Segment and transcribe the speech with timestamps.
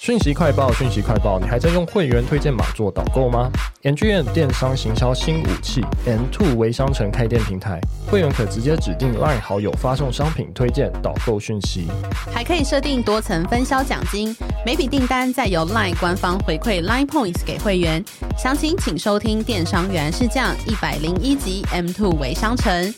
[0.00, 3.50] 讯息快报，讯息快报，你还在用会员推荐码做导购吗
[3.82, 11.86] ？NGM 电商行销新武器 M2 微商城开店平台，会员可直接指定 LINE 好友发送商品推荐导购讯息，
[12.32, 18.02] 还可以设定多层分销奖金，每笔订单再由 LINE 官方回馈 LINE Points 给会员。
[18.38, 22.94] 详情请收听电商原来是这样一百零一集 M2 微商城。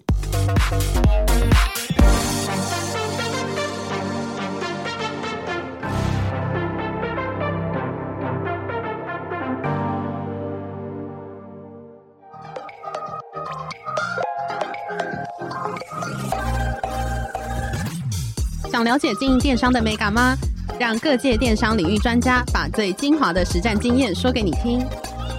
[18.82, 20.36] 想了解经营电商的美感吗？
[20.76, 24.84] 让各界电商领域专家把最精华的实战经验说给你听。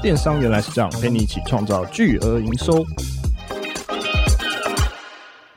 [0.01, 2.85] 电商原来是这样，陪你一起创造巨额营收。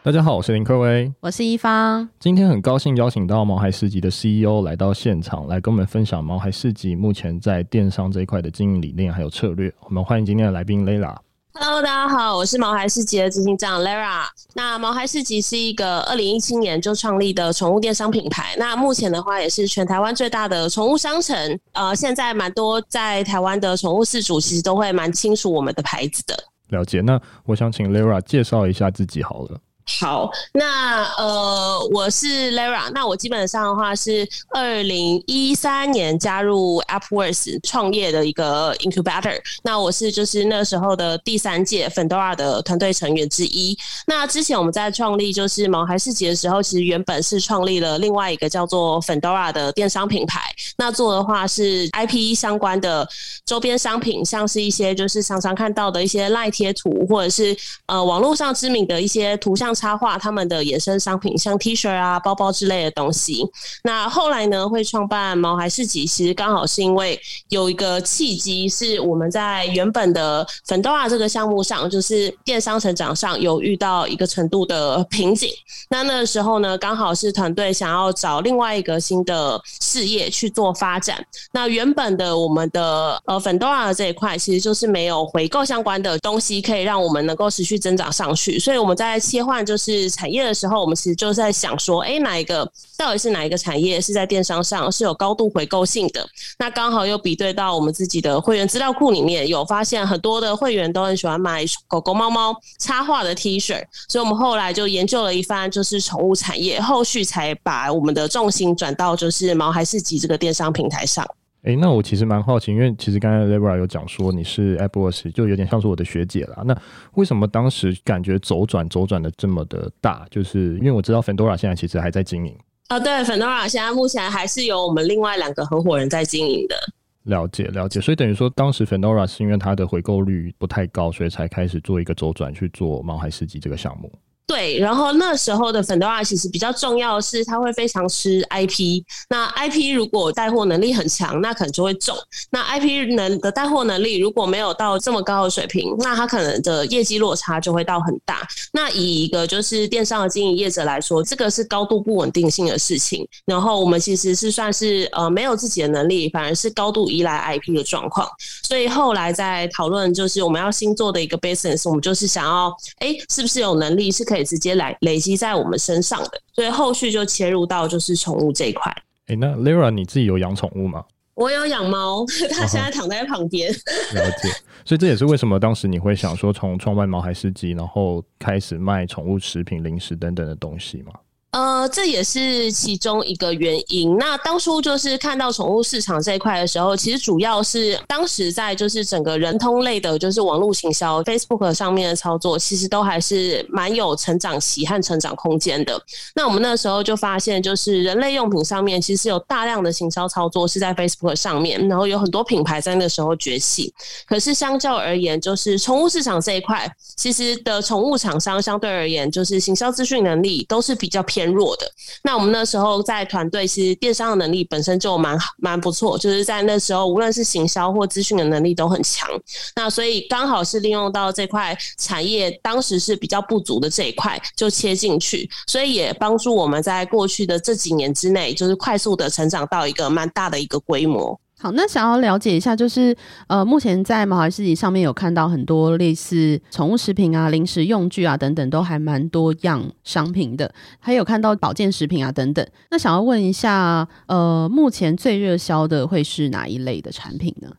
[0.03, 2.09] 大家好，我是林科威，我是一方。
[2.19, 9.73] 今天很高兴邀请到毛孩市集的 CEO 来到现场，来跟我们分享毛孩市集目前在电商这一块的经营理念还有策略。
[9.83, 11.15] 我们欢迎今天的来宾 Lara。
[11.59, 14.27] Hello，大家好，我是毛孩市集的执行长 Lara。
[14.53, 18.55] 那毛孩市集是一个二零一七年就创立的宠物电商品牌。
[18.59, 21.59] 那目前的话，也是全台湾最大的宠物商城。
[21.73, 26.37] 呃，现在蛮多在台湾的宠物饲主其实都会蛮清楚我们的牌子的。
[26.69, 27.01] 了解。
[27.01, 29.59] 那我想请 Lara 介绍一下自己好了。
[29.89, 43.79] 好，那呃，我是 Lara，那我基本上的话是二零一三年加入 AppWorks 创业的一个 Incubator，那我是就是那时候的第三届 Fundora 的团队成员之一。
[44.09, 50.41] 那之前我们在创立就是毛孩市集的时候，其实原本是创立了另外一个叫做 Fundora 的电商品牌，
[50.77, 53.09] 那做的话是 IP 相关的
[53.45, 57.57] 周边商品，像是一些就是常常看到的一些赖贴图，或者是
[57.87, 59.76] 呃网络上知名的一些图像。
[59.77, 63.45] 插画他们的衍生商品，像 T 恤啊、包包之类的东西。
[63.83, 75.51] 那后来呢，会创办毛孩市集，其实刚好是因为有一个契机，是我们在原本的粉豆啊这个项目上，就是电商成长上有遇到一个程度的瓶颈。
[75.91, 81.23] 那那个时候呢，刚好是团队想要找另外一个新的事业去做发展。
[81.53, 88.59] 那原本的我们的呃粉豆啊这一块，其实就是没有回购相关的东西，可以让我们能够持续增长上去。
[88.59, 89.66] 所以我们在切换。
[89.67, 96.25] 就是产业的时候，我们其实就在想说，哎，哪一个到底是哪一个产业是在电商上是有高度回购性的？
[96.59, 111.27] 那刚好又比对到我们自己的会员资料库里面有发现，很多的会员都很喜欢买狗狗、猫猫插画的 T 恤，所以我们后来就研究了一番，就是宠物产业，后续才把我们的重心转到就是毛孩市集这个电商平台上。
[111.67, 116.63] 哎、欸，那我其实蛮好奇，因为其实刚才 Lara 有讲说你是 AppWorks，就有点像是我的学姐啦。
[116.65, 116.81] 那
[117.15, 120.25] 为什么当时感觉走转走转的这么的大？
[120.31, 122.57] 就是因为我知道 Fendora 现在其实还在经营
[122.87, 123.01] 啊。
[123.01, 126.77] 对，Fendora 现在目前还是由我们另外两个合伙人在经营的。
[127.25, 134.09] 了解了解，所以等于说当时 Fendora 是因为它的回购率不太高，所以才开始做一个周转去做毛孩市集这个项目。
[134.47, 139.03] 对，然后那时候的 Fundora 其实比较重要的是，它会非常吃 IP。
[139.29, 142.17] 那 IP 如果带货能力很强，那可能就会中。
[142.51, 148.47] 那 IP 能的带货能力如果没有到这么高的水平，那它可能的业绩落差就会到很大。
[148.73, 153.27] 那以一个就是电商的经营业者来说，这个是高度不稳定性的事情。
[153.47, 158.29] 然后我们其实是算是呃没有自己的能力，反而是高度依赖 IP 的状况。
[158.63, 164.36] 所以后来在讨论就是我们要新做的一个 business，我们就是想要哎，是不是有能力是可以。
[164.37, 168.93] 可以直接来累积在我们身上的，所以后续就切入到就是宠物这一块。
[169.29, 171.03] 哎、欸，那 Lara 你自己有养宠物吗？
[171.35, 173.73] 我有养猫， 它现在躺在旁边。
[174.15, 174.49] 了解，
[174.85, 181.13] 所以这也是为什么当时你会想说从创办毛孩市集，然后开始卖宠物食品、零食等等的东西吗？
[181.57, 184.15] 呃，这也是其中一个原因。
[184.19, 195.99] 那当初就是看到宠物市场这一块的时候，其实主要是当时在就是整个人通类的，就是网络行销，Facebook 上面的操作，其实都还是蛮有成长期和成长空间的。
[196.35, 203.91] 那我们那时候就发现，就是人类用品上面其实有大量的行销操作是在 Facebook 上面，然后有很多品牌在那时候崛起。
[204.29, 206.87] 可是相较而言，就是宠物市场这一块，
[207.17, 211.91] 其实的宠物厂商相对而言，就是行销资讯能力都是比较偏弱的。
[212.23, 219.29] 那我们那时候在团队，其实电商的能力本身就蛮蛮不错，就是在那时候，无论是行销或资讯的能力都很强。
[219.75, 231.39] 那所以刚好是利用到这块产业，当时是比较不足的这一块，就切进去，所以也帮助我们在过去的这几年之内，就是快速的成长到一个蛮大的一个规模。
[231.59, 233.17] 好，那想要了解一下，就是
[233.47, 242.67] 呃，目前在毛孩市集上面有看到很多类似宠物食品啊、零食用具啊等等，都还蛮多样商品的，还有看到保健食品啊等等。
[242.91, 247.71] 那想要问一下，呃，目前最热销的会是哪一类的产品呢？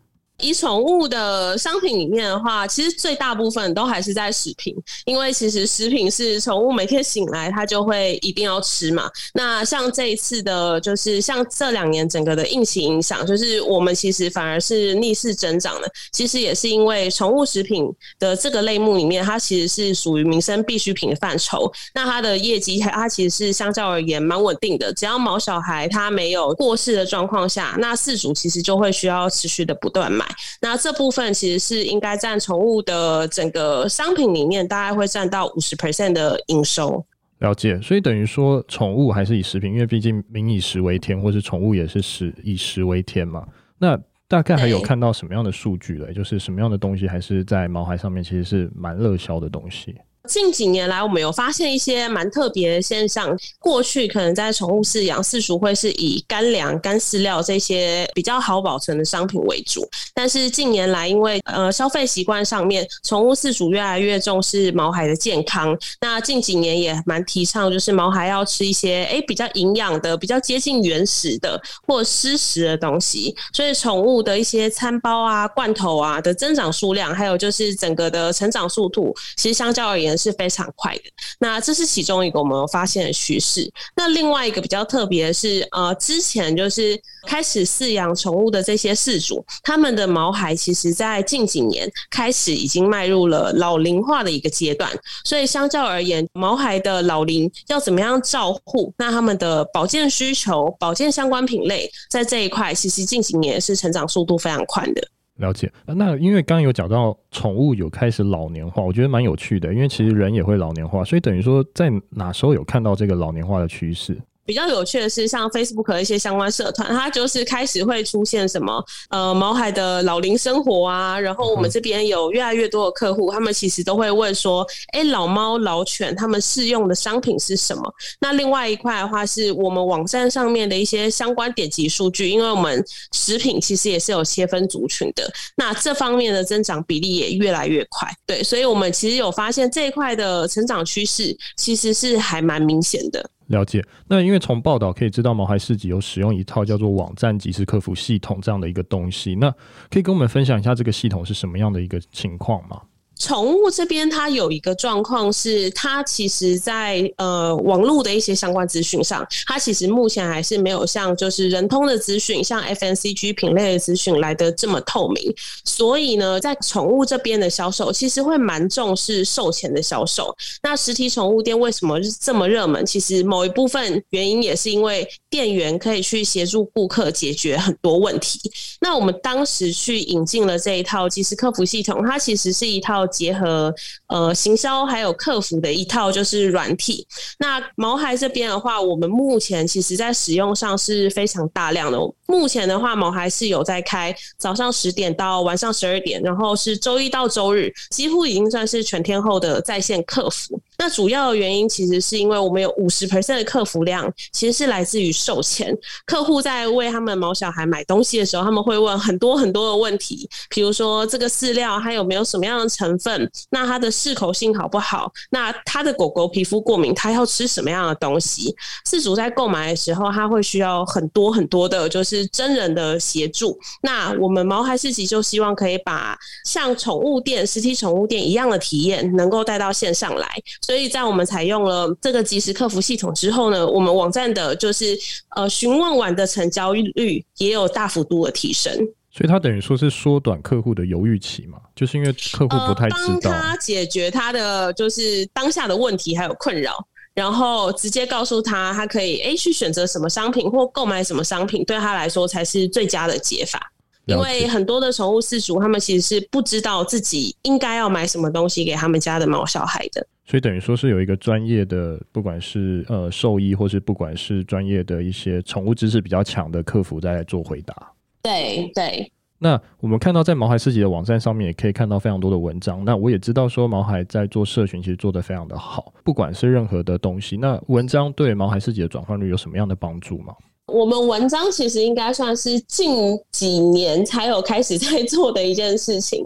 [0.43, 4.75] 以宠物的商品里面的话，其实最大部分都还是在食品，
[5.05, 9.09] 因为其实食品是宠物每天醒来它就会一定要吃嘛。
[9.33, 15.91] 那像这一次的，就是像这两年整个的疫情影响，就是我们其实反而是逆势增长的。
[16.11, 21.71] 其实也是因为宠物食品的这个类目里面，它其实是属于民生必需品的范畴。
[21.95, 30.26] 那它的业绩它其实是相较而言蛮稳定的，只要毛小孩它没有过世的状况下，那饲主其实就会需要持续的不断买。
[30.61, 37.05] 那这部分其实是应该占宠物的整个商品里面，大概会占到五十 percent 的营收。
[37.39, 43.47] 了解，所以等于说宠物还是以食品，因为毕竟民以食为天，或是宠物也是食以食为天嘛。
[43.77, 43.95] 那
[44.27, 46.11] 大概还有看到什么样的数据嘞？
[46.13, 49.95] 就是什么样的东西还是在毛孩上面其实是蛮热销的东西。
[50.27, 53.35] 近几年来，我们有发现一些蛮特别的现象。
[53.59, 59.87] 过去可能在宠物饲养，饲主会是以干粮、干饲料这些比较好保存的商品为主。
[60.13, 65.77] 但是近年来，因为呃消费习惯上面，宠物饲主越来越重视毛孩的健康。
[66.01, 73.33] 那近几年也蛮提倡，就是毛孩要吃一些诶、比较营养的、比较接近原始的或湿食的东西。
[73.53, 80.16] 所以宠物的一些餐包啊、罐头啊的增长数量，还有就是整个的成长速度，其实相较而言。
[80.17, 81.03] 是非常快的，
[81.39, 83.71] 那这是其中一个我们发现的趋势。
[83.95, 94.91] 那另外一个比较特别的是，呃，之前就是开始饲养宠物的这些饲主，他们的毛孩其实在近几年开始已经迈入了老龄化的一个阶段，
[95.23, 98.93] 所以相较而言，毛孩的老龄要怎么样照护？
[98.97, 105.07] 那他们的保健需求、保健相关品类，在这一块其实近几年是成长速度非常快的。
[105.37, 114.17] 了解，那因为刚刚有讲到宠物有开始老年化，我觉得蛮有趣的，因为其实人也会老年化，所以等于说在哪时候有看到这个老年化的趋势？
[114.47, 127.83] 比较有趣的是，像 Facebook 的一些相关社团，它就是开始会出现什么呃毛孩的老龄生活啊，然后我们这边有越来越多的客户，他们其实都会问说，哎、欸，老猫老犬他们适用的商品是什么？
[128.21, 143.29] 那另外一块的话，是我们网站上面的一些相关点击数据，因为我们食品其实也是有切分族群的，那这方面的增长比例也越来越快，对，所以我们其实有发现这一块的成长趋势其实是还蛮明显的。
[143.47, 149.49] 了解，那因为从报道可以知道，毛孩市集有使用一套叫做网站即时客服系统这样的一个东西，那
[149.89, 152.81] 可以跟我们分享一下这个系统是什么样的一个情况吗？
[153.19, 165.33] 宠物这边它有一个状况是，它其实在呃网络的一些相关资讯上，它其实目前还是没有像就是人通的资讯，像 FNCG 品类的资讯来的这么透明。
[165.63, 170.35] 所以呢，在宠物这边的销售，其实会蛮重视售前的销售。
[170.61, 172.85] 那实体宠物店为什么这么热门？
[172.85, 178.39] 其实某一部分原因也是因为店员可以去协助顾客解决很多问题。
[178.79, 183.06] 那我们当时去引进了这一套即时客服系统，它其实是一套。
[183.07, 183.73] 结合
[184.07, 187.05] 呃行销还有客服的一套就是软体。
[187.39, 191.97] 那毛孩这边的话，我们目前其实在使用上是非常大量的。
[192.27, 200.59] 目前的话，毛孩是有在开早上十点到晚上十二点，然后是周一到周日，几乎已经算是全天候的在线客服。
[200.77, 215.11] 那主要的原因其实是因为我们有五十 percent 的客服量，其实是来自于售前客户在为他们毛小孩买东西的时候，他们会问很多很多的问题，比如说这个饲料它有没有什么样的成分，那它的适口性好不好？
[215.31, 218.55] 那它的狗狗皮肤过敏，它要吃什么样的东西？
[218.85, 223.57] 饲主在购买的时候，他会需要很多很多的，就是真人的协助。
[223.81, 230.27] 那我们毛孩市集就希望可以把像宠物店、实体宠物店一样的体验，能够带到线上来。
[230.67, 234.99] 所以在我们采用了这个即时客服系统之后呢，我们网站的就是
[235.33, 238.73] 呃询问完的成交率也有大幅度的提升。
[239.09, 253.71] 所以它等于说是缩短客户的犹豫期嘛，就是因为客户不太知道，帮他解决他的就是当下的问题还有困扰，然后直接告诉他他可以诶去选择什么商品或购买什么商品，对他来说才是最佳的解法。
[254.07, 260.05] 因为很多的宠物饲主他们其实是不知道自己应该要买什么东西给他们家的毛小孩的。
[260.25, 267.93] 所以等于说是有一个专业的，不管是呃兽医，或是不管是专业的一些宠物知识比较强的客服在来做回答。
[268.21, 269.11] 对对。
[269.39, 272.83] 那我们看到在毛孩市集的网站上面也可以看到非常多的文章。
[272.83, 277.37] 那我也知道说毛孩在做社群其实做得非常的好，不管是任何的东西。
[277.37, 280.33] 那文章对毛孩市集的转换率有什么样的帮助吗？
[280.67, 286.21] 我们文章其实应该算是近几年才有开始在 做的一件事情。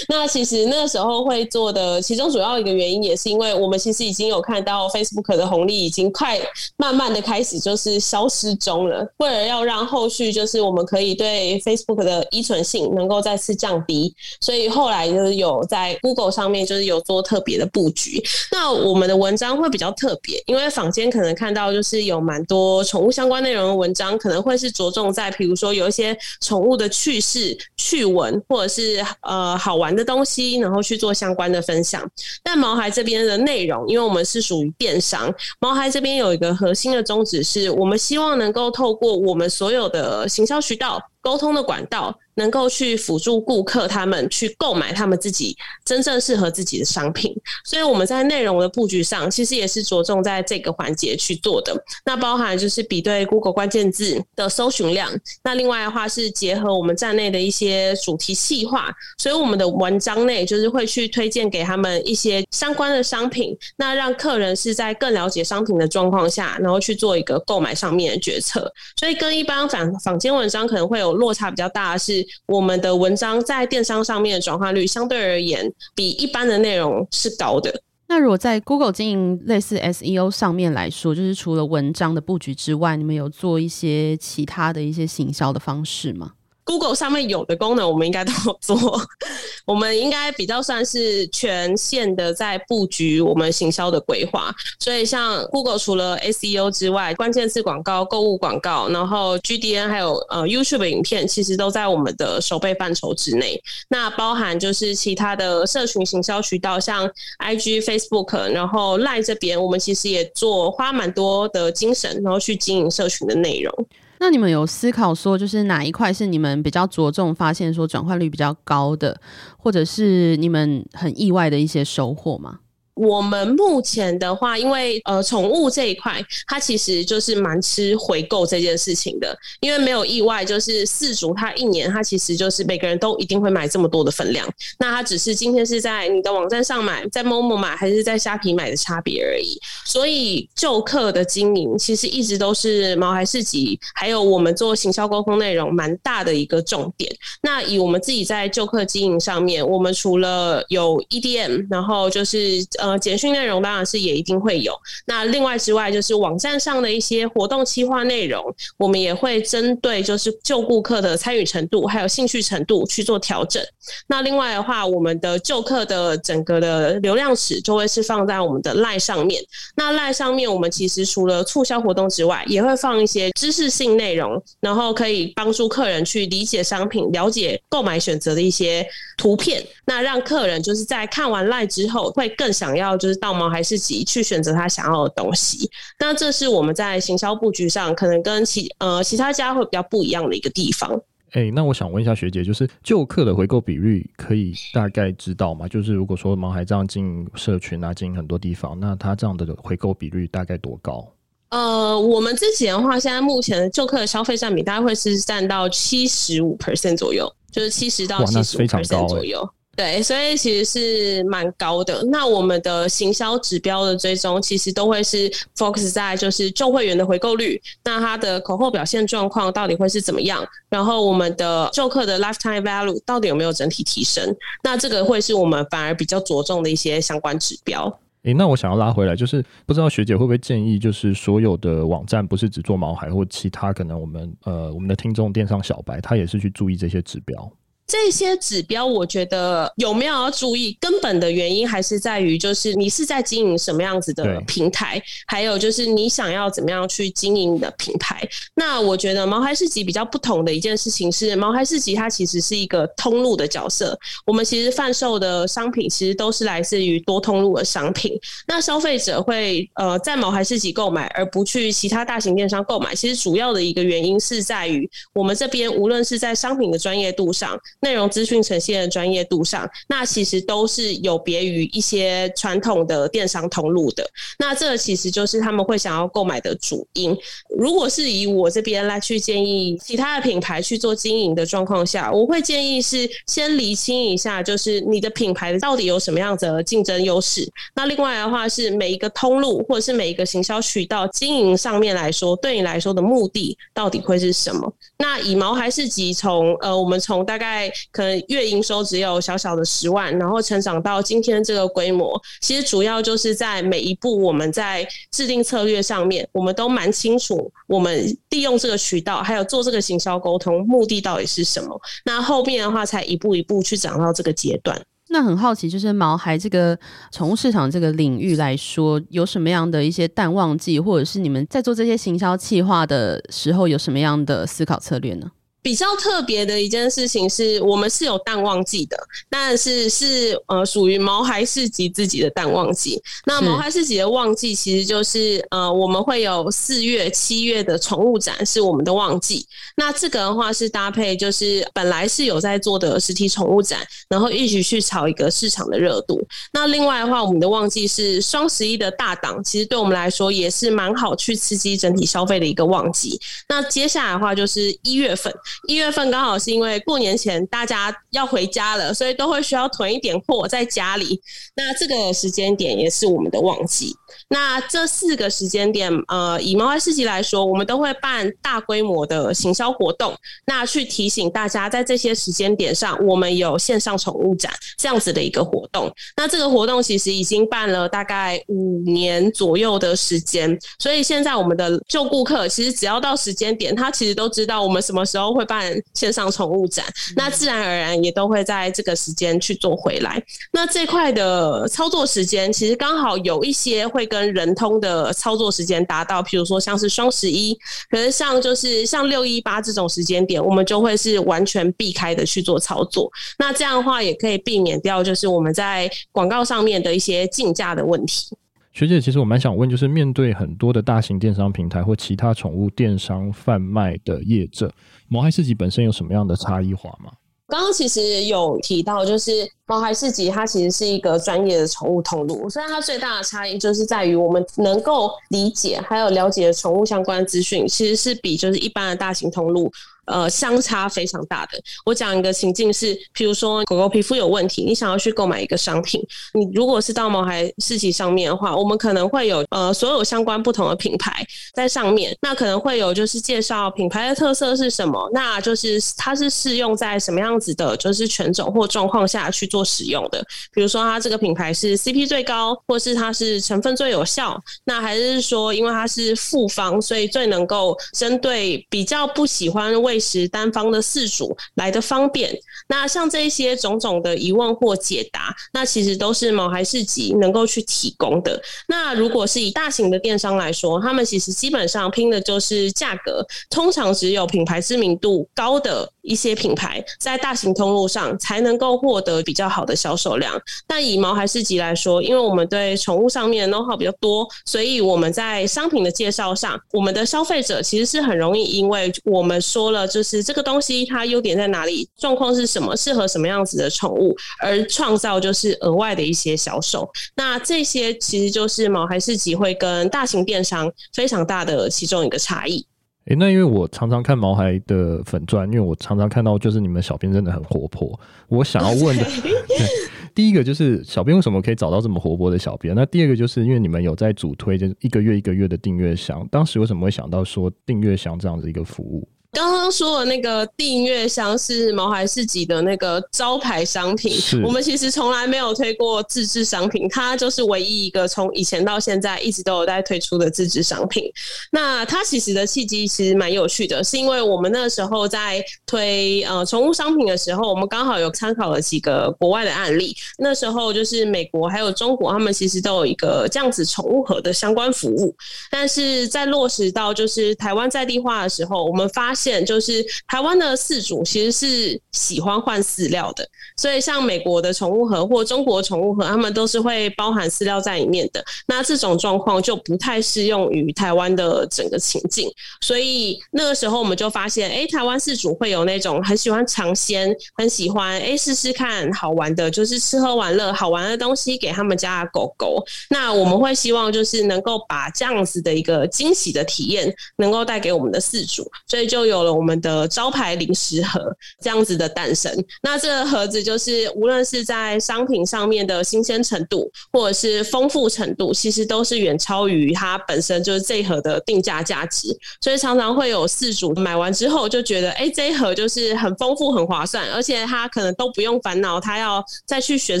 [0.08, 6.40] 那其实那个时候会做的，其中主要一个原因也是因为我们其实已经有看到 Facebook 的红利已经快
[6.78, 9.06] 慢慢的开始就是消失中了。
[9.18, 18.22] 为了要让后续就是我们可以对 Facebook 的依存性能够再次降低，所以后来就是有在 Google 上面就是有做特别的布局。
[18.50, 23.89] 那我们的文章会比较特别，因为坊间可能看到就是有蛮多宠物相关内容的文。
[23.94, 32.08] 章可能会是着重在，比如说有一些宠物的趣事、趣闻，或者是呃好玩的东西，然后去做相关的分享。
[32.42, 41.00] 但毛孩这边的内容，因为我们是属于电商，毛孩这边有一个核心的宗旨，是我们希望能够透过我们所有的行销渠道。
[41.22, 45.54] 沟通的管道能够去辅助顾客他们去购买他们自己
[45.84, 51.76] 真正适合自己的商品，所以我们在内容的布局上其实也是着重在这个环节去做的。
[52.02, 55.12] 那包含就是比对 Google 关键字的搜寻量，
[55.44, 68.72] 那另外的话是结合我们站内的一些主题细化，所以我们的文章内就是会去推荐给他们一些相关的商品，那让客人是在更了解商品的状况下，然后去做一个购买上面的决策。
[68.98, 71.10] 所以跟一般坊坊间文章可能会有。
[71.20, 77.82] 落差比较大的是，我们的文章在电商上面的转化率相对而言比一般的内容是高的。
[78.08, 86.32] 那如果在 Google 经营类似 SEO 上面来说，就是除了文章的布局之外，你们有做一些其他的一些行销的方式吗
[86.64, 89.00] ？Google 上面有的功能，我们应该都有做。
[89.66, 94.54] 我们应该比较算是全线的在布局我们行销的规划。
[94.78, 103.60] 所以，像 Google 除了 SEO 之外，关键字广告、购物广告，然后 GDN 还有呃 YouTube 影片，其实都在我们的守备范畴之内。
[103.88, 113.86] 那包含就是其他的社群行销渠道，像 IG、Facebook，然后 Line 这边，我们其实也做花蛮多的精神，然后去经营社群的内容。
[114.20, 119.18] 那你们有思考说，就是哪一块是你们比较着重发现说转换率比较高的，
[119.56, 122.60] 或者是你们很意外的一些收获吗？
[123.00, 129.34] 我们目前的话，因为呃，宠物这一块，它其实就是蛮吃回购这件事情的。
[129.60, 134.46] 因为没有意外，就是饲主他一年，它其实就是每个人都一定会买这么多的分量。
[134.78, 139.58] 那它只是今天是在你的网站上买，在 Momo 买，还是在虾皮买的差别而已。
[139.86, 147.10] 所以旧客的经营，其实一直都是毛孩市集，还有我们做行销沟通内容蛮大的一个重点。
[147.42, 152.89] 那以我们自己在旧客经营上面，我们除了有 EDM，然后就是呃。
[152.90, 154.74] 呃，简讯内容当然是也一定会有。
[155.06, 158.44] 那另外之外，就是网站上的一些活动企划内容，
[158.76, 163.62] 我们也会针对就是旧顾客的参与程度还有兴趣程度去做调整。
[164.08, 169.42] 那另外的话，我们的旧客的整个的流量池就会是放在我们的 LINE 上面。
[169.76, 179.62] 那 LINE 上面，我们其实除了促销活动之外，也会放一些知识性内容，然后可以帮助客人去理解商品、了解购买选择的一些图片。
[179.84, 185.70] 那让客人就是在看完 LINE 之后，会更想要就是到毛孩市集去选择他想要的东西。
[185.98, 190.90] 那这是我们在行销布局上可能跟其呃其他家会比较不一样的一个地方。
[191.32, 195.68] 哎、欸，那我想问一下学姐，就是旧客的回购比率可以大概知道吗？
[195.68, 201.06] 就是如果说毛孩这样经营社群啊，经营很多地方，那他这样的回购比率大概多高？
[201.50, 209.48] 呃，我们之前的话，现在目前旧客的消费占比大概会是占到七十五 percent 左右，就是七十到七十五 percent 左右。
[209.76, 212.02] 对，所以其实是蛮高的。
[212.10, 220.44] 那我们的行销指标的追踪，其实都会是 focus 在就是旧会员的回购率，那他的口后表现状况到底会是怎么样？
[220.68, 224.36] 然后我们的旧客的 lifetime value 到底有没有整体提升？
[224.62, 227.90] 那这个会是我们反而比较着重的一些相关指标。
[228.24, 237.50] 诶，那我想要拉回来，就是不知道学姐会不会建议，就是所有的网站不是只做毛孩或其他，可能我们呃我们的听众电商小白，他也是去注意这些指标。
[237.90, 240.78] 这些指标，我觉得有没有要注意？
[240.80, 248.22] 根本的原因还是在于，就是你是在经营什么样子的平台，还有就是你想要怎么样去经营你的品牌。
[248.54, 253.98] 那我觉得毛孩市集比较不同的一件事情是，毛孩市集它其实是一个通路的角色。
[254.24, 258.16] 我们其实贩售的商品其实都是来自于多通路的商品。
[258.46, 267.58] 那消费者会呃在毛孩市集购买，而不去其他大型电商购买，其实主要的一个原因是在于我们这边无论是在商品的专业度上。
[267.80, 274.08] 内容资讯呈现的专业度上，那其实都是有别于一些传统的电商通路的。
[274.38, 277.16] 那这其实就是他们会想要购买的主因。
[277.56, 287.50] 如果是以我这边来去建议其他的品牌去做经营的状况下，我会建议是先厘清一下，就是你的品牌到底有什么样子的竞争优势。
[287.74, 294.72] 那另外的话是每一个通路或者是每一个行销渠道经营上面来说，对你来说的目的到底会是什么？
[294.98, 311.80] 那以毛孩市集从呃，我们从大概可能月营收只有小小的十万，然后成长到今天这个规模，其实主要就是在每一步我们在制定策略上面，我们都蛮清楚，我们利用这个渠道，还有做这个行销沟通目的到底是什么。
[312.04, 314.80] 那后面的话才一步一步去涨到这个阶段。
[315.12, 316.78] 那很好奇，就是毛孩这个
[317.10, 325.28] 宠物市场这个领域来说，有什么样的一些淡旺季，或者是你们在做这些行销企划的时候，有什么样的思考策略呢？
[325.62, 328.96] 比较特别的一件事情是我们是有淡旺季的，
[329.28, 333.00] 但是是呃属于毛孩市集自己的淡旺季。
[333.26, 339.46] 那毛孩市集的旺季其实就是呃我们会有四月、七月的宠物展是我们的旺季。
[339.76, 346.20] 那这个的话是搭配就是本来是有在做的实体宠物展，然后一起去炒一个市场的热度。
[346.52, 353.20] 那另外的话，我们的旺季是双十一的大档，其实对我们来说也是蛮好去刺激整体消费的一个旺季。
[353.48, 355.30] 那接下来的话就是一月份。
[355.68, 361.20] 一月份刚好是因为过年前大家要回家了，所以都会需要囤一点货在家里。
[361.56, 363.94] 那这个时间点也是我们的旺季。
[364.28, 370.14] 那这四个时间点，呃，以毛孩市集来说，我们都会办大规模的行销活动，
[370.46, 375.92] 那去提醒大家，在这些时间点上，我们有线上宠物展这样子的一个活动。
[376.16, 386.84] 那这个活动其实已经办了大概五年左右的时间，所以现在我们的旧顾客其实只要到时间点，他其实都知道我们什么时候会办线上宠物展，
[387.16, 390.22] 那自然而然也都会在这个时间去做回来。
[390.52, 397.54] 那这块的操作时间，其实刚好有一些会会跟人通的操作时间达到，譬如说像是双十一，
[397.90, 403.10] 可是像就是像六一八这种时间点，我们就会是完全避开的去做操作。
[403.38, 408.34] 那这样的话也可以避免掉，就是我们在广告上面的一些竞价的问题。
[408.72, 414.72] 学姐，其实我蛮想问，就是面对很多的大型电商平台或其他宠物电商贩卖的业者，
[415.08, 417.12] 毛孩市集本身有什么样的差异化吗？
[417.50, 419.50] 刚刚其实有提到，就是。
[419.66, 429.70] 毛孩市集它其实是一个专业的宠物通路，虽然它最大的差异就是在于我们能够理解还有了解宠物相关资讯，其实是比就是一般的大型通路
[430.10, 431.58] 呃相差非常大的。
[431.86, 449.64] 我讲一个情境是，譬如说狗狗皮肤有问题，你想要去购买一个商品，你如果是到毛孩市集上面的话，我们可能会有呃所有相关不同的品牌在上面，那可能会有就是介绍品牌的特色是什么，那就是它是适用在什么样子的，就是犬种或状况下去做。
[449.70, 450.20] 使用的，
[450.52, 462.34] 比如说它这个品牌是 CP 最高，或是它是成分最有效，那还是说因为它是复方，所以最能够针对比较不喜欢喂食单方的四组来的方便。
[462.70, 468.40] 那像这一些种种的疑问或解答，那其实都是毛孩市集能够去提供的。
[468.68, 496.88] 那如果是以大型的电商来说，他们其实基本上拼的就是价格，通常只有品牌知名度高的一些品牌在大型通路上才能够获得比较好的销售量，但以毛孩市集来说，因为我们对宠物上面的 know-how 比较多，所以我们在商品的介绍上，我们的消费者其实是很容易，因为我们说了就是这个东西它优点在哪里，状况是什，适合什么样子的宠物，而创造就是额外的一些销售。
[497.16, 502.64] 那这些其实就是毛孩市集会跟大型电商非常大的其中一个差异。
[503.06, 507.98] 诶，那因为我常常看毛孩的粉钻，因为我常常看到就是你们小编真的很活泼。
[508.28, 509.04] 我想要问的
[510.14, 512.74] 第一个就是小编为什么可以找到这么活泼的小编？
[512.74, 519.08] 那第二个就是因为你们有在主推，就是一个月一个月的订阅箱，当时为什么会想到说订阅箱这样子一个服务？
[519.32, 531.04] 刚刚说的那个订阅箱是毛孩市集的那个招牌商品，我们其实从来没有推过自制商品，它就是唯一一个从以前到现在一直都有在推出的自制商品。
[531.52, 539.96] 那它其实的契机其实蛮有趣的，是因为我们那时候在推呃宠物商品的时候，我们刚好有参考了几个国外的案例。
[540.18, 545.14] 那时候就是美国还有中国，他们其实都有一个这样子宠物盒的相关服务，
[545.52, 558.24] 但是在落实到就是台湾在地化的时候，我们发现，就是台湾的饲主其实是喜欢换饲料的，所以像美国的宠物盒或中国宠物盒，他们都是会包含饲料在里面的。
[558.46, 572.64] 那这种状况就不太适用于台湾的整个情境，所以那个时候我们就发现，哎，台湾饲主会有那种很喜欢尝鲜，很喜欢哎试试看好玩的，就是吃喝玩乐好玩的东西给他们家的狗狗。
[572.88, 581.00] 那我们会希望就是能够把这样子的一个惊喜的体验能够带给我们的饲主，所以就有了我们的招牌零食盒
[581.40, 582.32] 这样子的诞生。
[582.62, 592.16] 那这个盒子就是无论是在商品上面的新鲜程度，或者是丰富程度，其实都是远超于它本身就是这一盒的定价价值。
[592.40, 600.00] 所以常常会有四组买完之后就觉得，哎，这一盒就是很丰富、很划算，而且他可能都不用烦恼他要再去选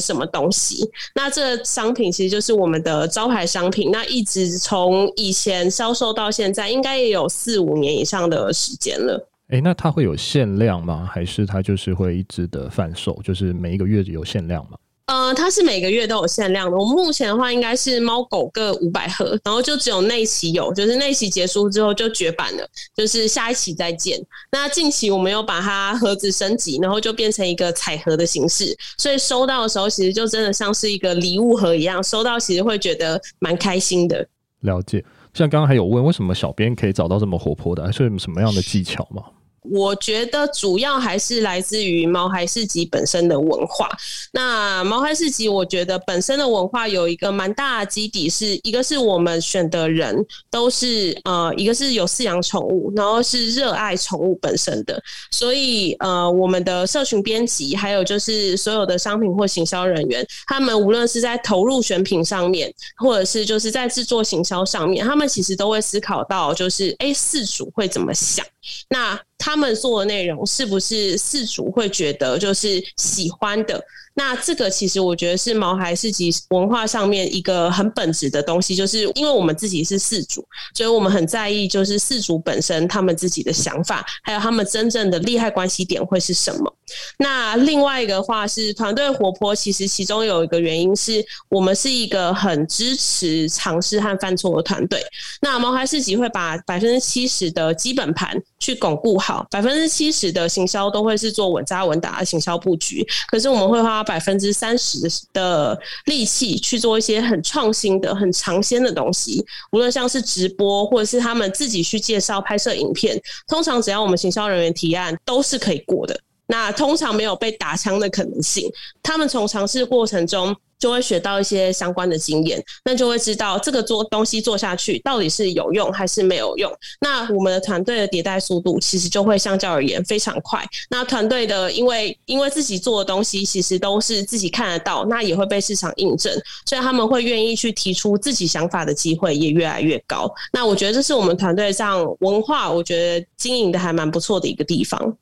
[0.00, 0.88] 什么东西。
[1.14, 3.90] 那这商品其实就是我们的招牌商品。
[3.90, 9.28] 那一直从以前销售到现在，应该也有四五年以上的时间了。
[9.48, 11.08] 哎、欸，那它会有限量吗？
[11.12, 13.20] 还是它就是会一直的贩售？
[13.24, 14.76] 就是每一个月有限量吗？
[15.06, 16.76] 呃，它是每个月都有限量的。
[16.76, 24.24] 我们目前的话，应该是猫狗各五百盒，然后就只有那一期有，就是那一期结束之后就绝版了，就是下一期再见。
[24.52, 34.24] 那近期我们又把它盒子升级，然后就变成一个彩盒的形式，所以收到的时候其实就真的像是一个礼物盒一样，收到其实会觉得蛮开心的。
[34.60, 35.04] 了解。
[35.32, 39.22] 像刚刚还有问，为什么小编可以找到这么活泼的，还是什么样的技巧吗？
[39.62, 43.88] 我觉得主要还是来自于毛孩市集本身的文化。
[44.32, 50.16] 那毛孩市集，我觉得本身的文化有一个蛮大的基底，是一个是我们选的人
[50.50, 55.02] 都是呃，一个是有饲养宠物，然后是热爱宠物本身的。
[55.30, 68.44] 所以呃，我们的社群编辑，还有就是所有的商品或行销人员，他们无论是在投入选品上面，或者是就是在制作行销上面，他们其实都会思考到，就是哎，饲主会怎么想。
[68.88, 73.82] 那他们做的内容是不是事主会觉得就是喜欢的？
[74.14, 80.44] 那这个其实我觉得是毛孩市集文化上面一个很本质的东西，就是因为我们自己是饲主，
[80.74, 86.76] 所以我们很在意就是饲主本身他们自己的想法，还有他们真正的利害关系点会是什么。
[87.18, 95.00] 那另外一个话是团队活泼，其实其中有一个原因是我们是一个很支持尝试和犯错的团队。
[95.40, 104.98] 那毛孩市集会把百分之七十的基本盘去巩固好，百分之七十的行销都会是做稳扎稳打的行销布局，可是我们会花百分之三十
[105.32, 116.18] 的力气去做一些很创新的、很尝鲜的东西，无论像是直播或者是他们自己去介绍、拍摄影片，通常只要我们行销人员提案，都是可以过的。
[116.46, 118.68] 那通常没有被打枪的可能性，
[119.02, 126.72] 他们从尝试过程中就会学到一些相关的经验，那就会知道这个做东西做下去到底是有用还是没有用。
[127.00, 130.66] 那我们的团队的迭代速度其实就会相较而言非常快。
[130.88, 136.32] 那团队的因为因为自己做的东西其实都是自己看得到，那也会被市场印证，
[136.64, 140.32] 所以他们会愿意去提出自己想法的机会也越来越高。
[140.52, 145.16] 那我觉得这是我们团队上文化，我觉得经营的还蛮不错的一个地方。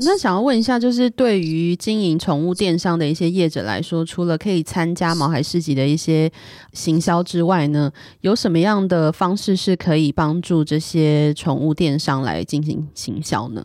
[0.00, 6.30] 那想要问一下，就是对于经营宠物电商的一些业者来说，除了可以参加毛孩市集的一些
[6.72, 13.64] 行销之外呢，有什么样的方式是可以帮助这些宠物电商来进行行销呢？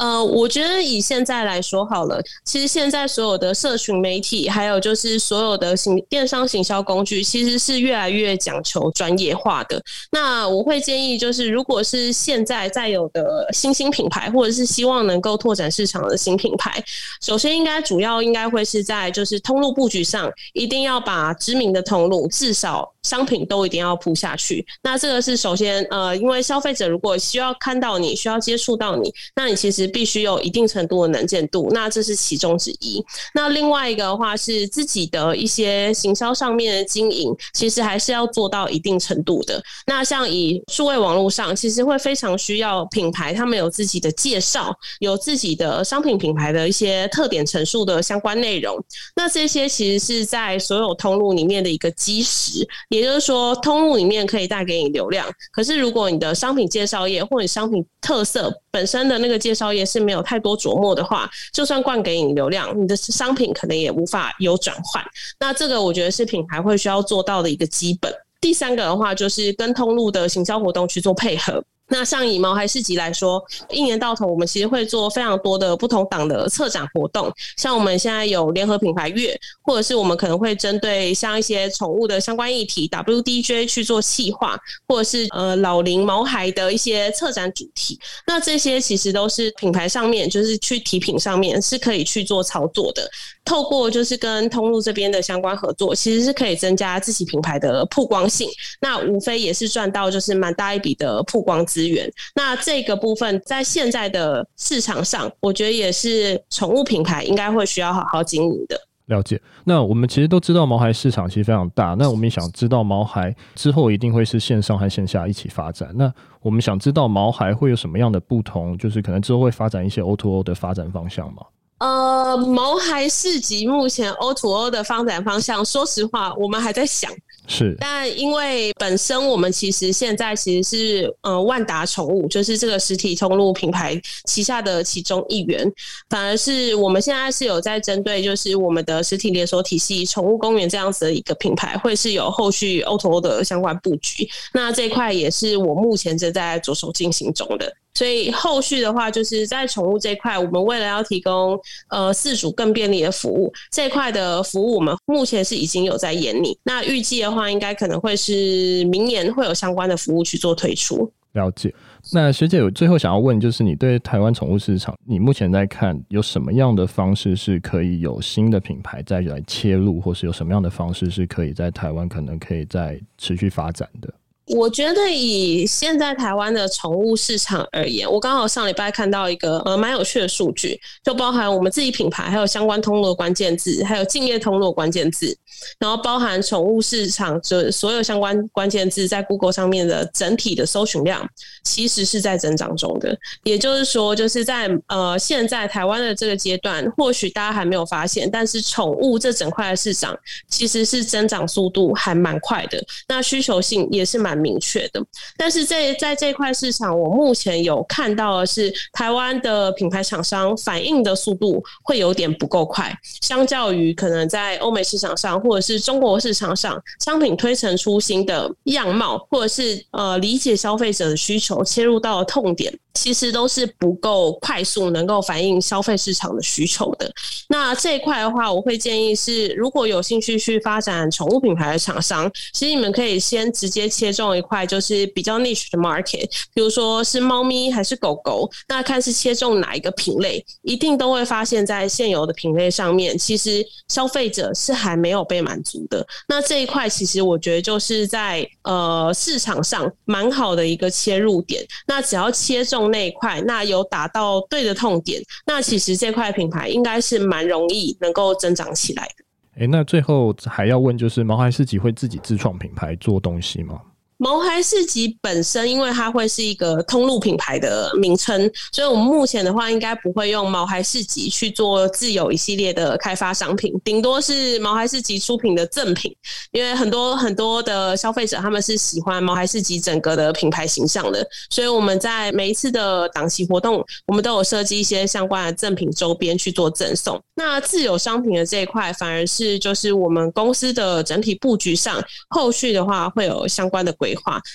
[0.00, 9.78] 呃，我觉得以现在来说好了，其实现在所有的社群媒体，还有就是所有的行电商行销工具，其实是越来越讲求专业化的。
[10.10, 16.82] 那我会建议，就是如果是现在在有的新兴品牌，或者是希望能够拓展市场的新品牌，
[17.20, 22.90] 首先应该主要应该会是在就是通路布局上，一定要把知名的通路至少。
[23.02, 33.04] 商品都一定要铺下去，那这个是首先，呃，因为消费者如果需要看到你，需要接触到你，那你其实必须有一定程度的能见度，那这是其中之一。
[33.34, 39.62] 那另外一个的话是自己的一些行销上面的经营，其实还是要做到一定程度的。
[39.86, 48.76] 那像以数位网络上，其实会非常需要品牌，他们有自己的介绍，有自己的商品品牌的一些特点陈述的相关内容。
[49.16, 52.66] 那这些其实是在所有通路里面的一个基石。
[52.88, 65.04] 也就是说，通路里面可以带给你流量，可是如果你的商品介绍页或者商品特色本身的那个介绍页是没有太多琢磨的话，就算灌给你流量，你的商品可能也无法有转换。
[65.38, 68.12] 那这个我觉得是品牌会需要做到的一个基本。
[68.40, 71.62] 第三个的话，就是跟通路的行销活动去做配合。
[71.90, 87.98] 那像以毛孩市集来说，一年到头我们其实会做非常多的不同档的策展活动，像我们现在有联合品牌月，或者是我们可能会针对像一些宠物的相关议题，WDJ 去做细化，或者是呃老龄毛孩的一些策展主题。
[88.26, 93.10] 那这些其实都是品牌上面，就是去提品上面是可以去做操作的。
[93.44, 98.48] 透过就是跟通路这边的相关合作，其实是可以增加自己品牌的曝光性。
[98.80, 102.10] 那无非也是赚到就是蛮大一笔的曝光资源。
[102.34, 108.80] 那这个部分在现在的市场上，我觉得也是宠物品牌应该会需要好好经营的。
[109.06, 109.40] 了解。
[109.64, 111.96] 那我们其实都知道毛孩市场其实非常大。
[111.98, 115.90] 那我们也想知道毛孩之后一定会是线上和线下一起发展。
[115.94, 118.78] 那我们想知道毛孩会有什么样的不同？
[118.78, 121.42] 就是可能之后会发展一些 O2O 的发展方向吗？
[121.78, 127.10] 呃，毛孩市集目前 O to O 的发展方向，说实话，我们还在想。
[127.46, 135.70] 是，但因为本身我们其实现在其实是呃万达宠物，就是这个实体通路品牌旗下的其中一员。
[136.08, 144.28] 反而是我们现在是有在针对，就是我们的实体连锁体系宠物公园这样子的一个品牌，会是有后续 O to O 的相关布局。
[144.52, 147.72] 那这块也是我目前正在着手进行中的。
[147.94, 156.56] 所以后续的话，就是在宠物这块，我们为了要提供呃饲主更便利的服务，这一块的服务我们目前是已经有在研拟。
[156.62, 161.10] 那预计的话，应该可能会是明年会有相关的服务去做推出。
[161.32, 161.72] 了解。
[162.12, 174.12] 那学姐，我最后想要问，就是你对台湾宠物市场，你目前在看有什么样的方式是可以有新的品牌再来切入，或是有什么样的方式是可以在台湾可能可以再持续发展的？
[174.56, 185.36] 我觉得以现在台湾的宠物市场而言，我刚好上礼拜看到一个呃蛮有趣的数据，就包含我们自己品牌，还有相关通路的关键字，还有敬业通路的关键字，
[185.78, 191.24] 然后包含宠物市场就所有相关关键字在 Google 上面的整体的搜寻量，
[191.62, 193.16] 其实是在增长中的。
[193.44, 205.00] 也就是说，就是在呃现在台湾的这个阶段，或许大家还没有发现，但是宠物这整块的市场其实是增长速度还蛮快的，那需求性也是蛮明确的，
[205.36, 222.72] 但是在在这块市场，我目前有看到的是，台湾的品牌厂商反应的速度会有点不够快，相较于可能在欧美市场上或者是中国市场上，商品推陈出新的样貌，或者是呃理解消费者的需求，切入到痛点。
[222.94, 227.10] 其实都是不够快速，能够反映消费市场的需求的。
[227.48, 246.04] 那这一块的话，我会建议是，如果有兴趣去发展宠物品牌的厂商，其实你们可以先直接切中一块，就是比较 niche 的 market，比如说是猫咪还是狗狗，那看是切中哪一个品类，一定都会发现，在现有的品类上面，其实消费者是还没有被满足的。
[246.26, 251.64] 那这一块，其实我觉得就是在呃市场上蛮好的一个切入点。
[251.86, 252.79] 那只要切中。
[252.88, 259.24] 那一块，那有打到对的痛点，那其实这块品牌应该是蛮容易能够增长起来的。
[259.60, 263.80] 诶，那最后还要问，就是毛孩自己会自己自创品牌做东西吗？
[264.22, 268.38] 毛孩市集本身，因为它会是一个通路品牌的名称，
[268.70, 276.14] 所以我们目前的话，应该不会用毛孩市集去做自有一系列的开发商品，顶多是毛孩市集出品的赠品。
[276.52, 287.18] 因为很多很多的消费者他们是喜欢毛孩市集整个的品牌形象的，所以我们在每一次的档期活动，我们都有设计一些相关的赠品周边去做赠送。
[287.34, 294.09] 那自有商品的这一块，反而是就是我们公司的整体布局上，后续的话会有相关的规。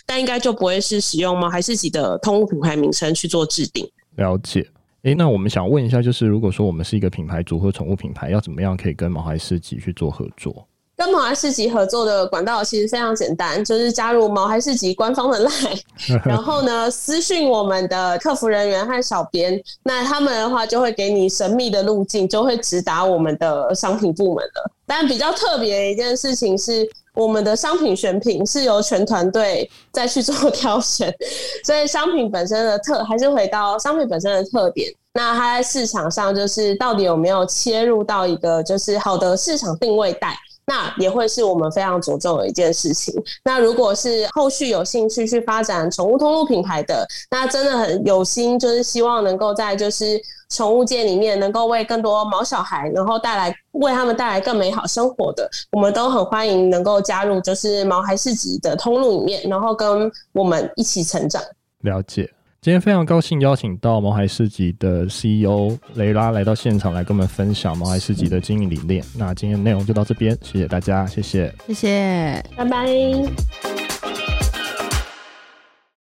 [0.06, 3.90] 但应该就不会是使用毛孩市集的通路品牌名称去做制定。
[4.16, 4.62] 了解。
[5.04, 10.68] 诶、欸，那我们想问一下，就是如果说我们是一个品牌组合宠物品牌，要怎么样可以跟毛孩市集去做合作？
[10.98, 15.82] 跟毛孩市集合作的管道其实非常简单，就是加入毛孩市集官方的 LINE，
[16.24, 24.72] 然后呢私讯我们的客服人员和小编，那他们的话就会给你神秘的路径，就会直达我们的商品部门了。
[24.86, 31.14] 但比较特别的一件事情是，我们的商品选品是由全团队再去做挑选，
[31.66, 34.94] 所以商品本身的特还是回到商品本身的特点。
[35.14, 40.36] 那它在市场上就是到底有没有切入到一个就是好的市场定位带？
[40.68, 43.14] 那也会是我们非常着重的一件事情。
[43.44, 61.42] 那如果是后续有兴趣去发展宠物通路品牌的，那真的很有心，就是希望能够在就是宠物界里面能够为更多毛小孩，然后带来为他们带来更美好生活的，我们都很欢迎能够加入就是毛孩市集的通路里面，然后跟我们一起成长。
[61.82, 62.30] 了解。
[62.62, 69.06] 今天非常高兴邀请到毛孩市集的 CEO 雷拉来到现场来跟我们分享毛孩市集的经营理念。
[69.16, 73.75] 那今天的内容就到这边，谢谢大家，谢谢，谢谢，拜拜。